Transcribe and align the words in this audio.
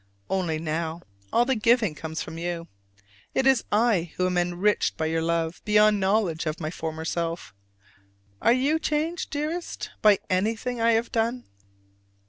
Only 0.31 0.57
now 0.57 1.03
all 1.31 1.45
the 1.45 1.53
giving 1.53 1.93
comes 1.93 2.23
from 2.23 2.39
you. 2.39 2.67
It 3.35 3.45
is 3.45 3.63
I 3.71 4.13
who 4.17 4.25
am 4.25 4.35
enriched 4.35 4.97
by 4.97 5.05
your 5.05 5.21
love, 5.21 5.61
beyond 5.63 5.99
knowledge 5.99 6.47
of 6.47 6.59
my 6.59 6.71
former 6.71 7.05
self. 7.05 7.53
Are 8.41 8.51
you 8.51 8.79
changed, 8.79 9.29
dearest, 9.29 9.91
by 10.01 10.17
anything 10.27 10.81
I 10.81 10.93
have 10.93 11.11
done? 11.11 11.43